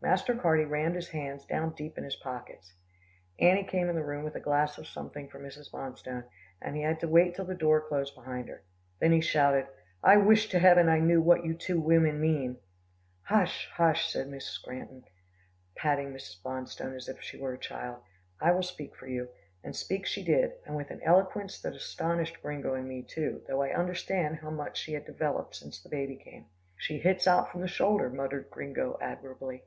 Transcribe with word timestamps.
Master 0.00 0.32
Carty 0.32 0.64
rammed 0.64 0.94
his 0.94 1.08
hands 1.08 1.44
down 1.44 1.74
deep 1.74 1.98
in 1.98 2.04
his 2.04 2.14
pockets. 2.14 2.72
Annie 3.40 3.64
came 3.64 3.88
in 3.88 3.96
the 3.96 4.04
room 4.04 4.22
with 4.22 4.36
a 4.36 4.40
glass 4.40 4.78
of 4.78 4.86
something 4.86 5.28
for 5.28 5.40
Mrs. 5.40 5.72
Bonstone, 5.72 6.22
and 6.62 6.76
he 6.76 6.82
had 6.82 7.00
to 7.00 7.08
wait 7.08 7.34
till 7.34 7.46
the 7.46 7.54
door 7.56 7.80
closed 7.80 8.14
behind 8.14 8.48
her. 8.48 8.62
Then 9.00 9.10
he 9.10 9.20
shouted, 9.20 9.66
"I 10.00 10.16
wish 10.18 10.48
to 10.50 10.60
heaven 10.60 10.88
I 10.88 11.00
knew 11.00 11.20
what 11.20 11.44
you 11.44 11.52
two 11.52 11.80
women 11.80 12.20
mean." 12.20 12.58
"Hush, 13.22 13.68
hush," 13.72 14.08
said 14.10 14.28
Mrs. 14.28 14.62
Granton 14.62 15.02
patting 15.74 16.12
Mrs. 16.14 16.40
Bonstone 16.44 16.94
as 16.94 17.08
if 17.08 17.20
she 17.20 17.36
were 17.36 17.54
a 17.54 17.58
child. 17.58 18.00
"I 18.40 18.52
will 18.52 18.62
speak 18.62 18.94
for 18.94 19.08
you," 19.08 19.28
and 19.64 19.74
speak 19.74 20.06
she 20.06 20.22
did, 20.24 20.52
and 20.64 20.76
with 20.76 20.92
an 20.92 21.02
eloquence 21.02 21.60
that 21.62 21.74
astonished 21.74 22.40
Gringo 22.40 22.74
and 22.74 22.86
me, 22.88 23.02
too, 23.02 23.42
though 23.48 23.62
I 23.62 23.74
understand 23.74 24.36
how 24.36 24.50
much 24.50 24.78
she 24.80 24.92
had 24.92 25.04
developed 25.04 25.56
since 25.56 25.82
the 25.82 25.88
baby 25.90 26.14
came. 26.16 26.46
"She 26.76 26.98
hits 27.00 27.26
out 27.26 27.50
from 27.50 27.62
the 27.62 27.68
shoulder," 27.68 28.08
muttered 28.08 28.48
Gringo 28.48 28.96
admiringly. 29.02 29.64